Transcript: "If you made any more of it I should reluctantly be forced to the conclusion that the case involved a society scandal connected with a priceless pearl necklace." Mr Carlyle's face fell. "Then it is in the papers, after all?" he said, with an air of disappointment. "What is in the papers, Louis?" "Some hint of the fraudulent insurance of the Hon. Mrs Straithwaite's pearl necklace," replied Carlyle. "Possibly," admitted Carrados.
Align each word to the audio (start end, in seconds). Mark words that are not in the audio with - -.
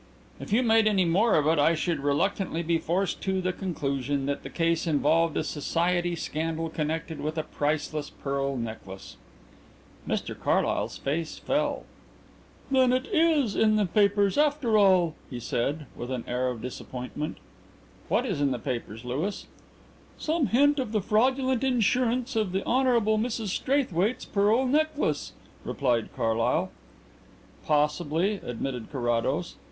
"If 0.39 0.51
you 0.51 0.63
made 0.63 0.87
any 0.87 1.05
more 1.05 1.35
of 1.35 1.45
it 1.45 1.59
I 1.59 1.75
should 1.75 1.99
reluctantly 1.99 2.63
be 2.63 2.79
forced 2.79 3.21
to 3.21 3.39
the 3.39 3.53
conclusion 3.53 4.25
that 4.25 4.41
the 4.41 4.49
case 4.49 4.87
involved 4.87 5.37
a 5.37 5.43
society 5.43 6.15
scandal 6.15 6.71
connected 6.71 7.21
with 7.21 7.37
a 7.37 7.43
priceless 7.43 8.09
pearl 8.09 8.57
necklace." 8.57 9.17
Mr 10.07 10.33
Carlyle's 10.35 10.97
face 10.97 11.37
fell. 11.37 11.83
"Then 12.71 12.91
it 12.93 13.05
is 13.13 13.55
in 13.55 13.75
the 13.75 13.85
papers, 13.85 14.39
after 14.39 14.75
all?" 14.75 15.13
he 15.29 15.39
said, 15.39 15.85
with 15.95 16.09
an 16.09 16.23
air 16.27 16.49
of 16.49 16.63
disappointment. 16.63 17.37
"What 18.07 18.25
is 18.25 18.41
in 18.41 18.49
the 18.49 18.57
papers, 18.57 19.05
Louis?" 19.05 19.45
"Some 20.17 20.47
hint 20.47 20.79
of 20.79 20.93
the 20.93 21.01
fraudulent 21.01 21.63
insurance 21.63 22.35
of 22.35 22.53
the 22.53 22.63
Hon. 22.65 22.87
Mrs 23.19 23.49
Straithwaite's 23.49 24.25
pearl 24.25 24.65
necklace," 24.65 25.33
replied 25.63 26.09
Carlyle. 26.15 26.71
"Possibly," 27.67 28.39
admitted 28.43 28.91
Carrados. 28.91 29.57